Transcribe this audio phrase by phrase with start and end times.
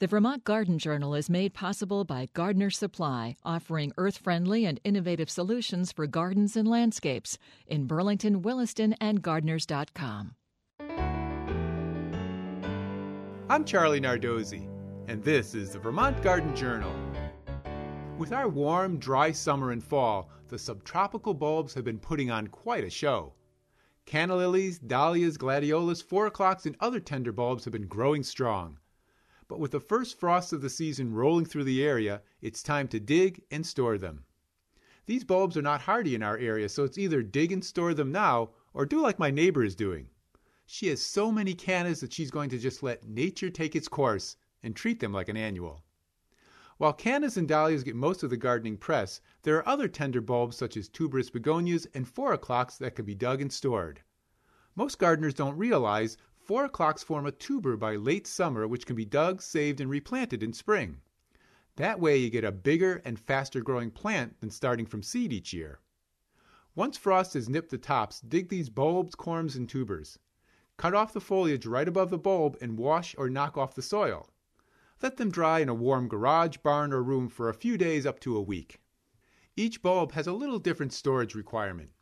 [0.00, 5.30] The Vermont Garden Journal is made possible by Gardener's Supply, offering earth friendly and innovative
[5.30, 10.34] solutions for gardens and landscapes in Burlington, Williston, and gardeners.com.
[13.48, 14.68] I'm Charlie Nardozzi,
[15.06, 16.92] and this is the Vermont Garden Journal.
[18.18, 22.82] With our warm, dry summer and fall, the subtropical bulbs have been putting on quite
[22.82, 23.32] a show.
[24.06, 28.78] Canna lilies, dahlias, gladiolus, four o'clocks, and other tender bulbs have been growing strong.
[29.46, 32.98] But with the first frosts of the season rolling through the area, it's time to
[32.98, 34.24] dig and store them.
[35.06, 38.10] These bulbs are not hardy in our area, so it's either dig and store them
[38.10, 40.08] now or do like my neighbor is doing.
[40.64, 44.36] She has so many cannas that she's going to just let nature take its course
[44.62, 45.84] and treat them like an annual.
[46.78, 50.56] While cannas and dahlias get most of the gardening press, there are other tender bulbs
[50.56, 54.00] such as tuberous begonias and four o'clocks that can be dug and stored.
[54.74, 59.06] Most gardeners don't realize Four o'clocks form a tuber by late summer which can be
[59.06, 61.00] dug, saved, and replanted in spring.
[61.76, 65.54] That way you get a bigger and faster growing plant than starting from seed each
[65.54, 65.80] year.
[66.74, 70.18] Once frost has nipped the tops, dig these bulbs, corms, and tubers.
[70.76, 74.28] Cut off the foliage right above the bulb and wash or knock off the soil.
[75.00, 78.20] Let them dry in a warm garage, barn, or room for a few days up
[78.20, 78.82] to a week.
[79.56, 81.92] Each bulb has a little different storage requirement.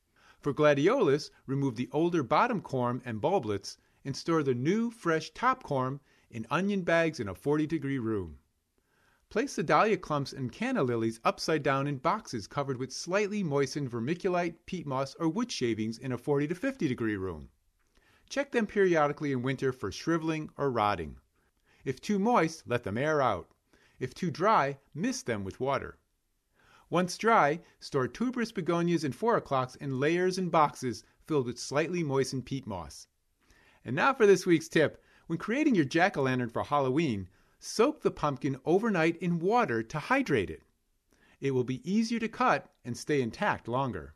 [0.41, 5.62] For gladiolus, remove the older bottom corm and bulblets and store the new, fresh top
[5.62, 6.00] corm
[6.31, 8.39] in onion bags in a 40 degree room.
[9.28, 13.91] Place the dahlia clumps and canna lilies upside down in boxes covered with slightly moistened
[13.91, 17.48] vermiculite, peat moss, or wood shavings in a 40 to 50 degree room.
[18.28, 21.19] Check them periodically in winter for shriveling or rotting.
[21.84, 23.50] If too moist, let them air out.
[23.98, 25.98] If too dry, mist them with water.
[26.91, 32.03] Once dry, store tuberous begonias and four o'clocks in layers and boxes filled with slightly
[32.03, 33.06] moistened peat moss.
[33.85, 35.03] And now for this week's tip.
[35.27, 39.99] When creating your jack o' lantern for Halloween, soak the pumpkin overnight in water to
[39.99, 40.63] hydrate it.
[41.41, 44.15] It will be easier to cut and stay intact longer.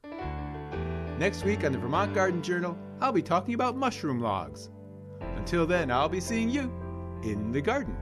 [1.18, 4.70] Next week on the Vermont Garden Journal, I'll be talking about mushroom logs.
[5.20, 6.72] Until then, I'll be seeing you
[7.22, 7.96] in the garden.